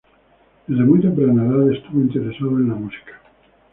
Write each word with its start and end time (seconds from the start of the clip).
Desde 0.65 0.83
muy 0.83 0.99
temprana 0.99 1.45
edad 1.45 1.71
estuvo 1.73 2.01
interesado 2.01 2.57
en 2.57 2.69
la 2.69 2.73
música. 2.73 3.21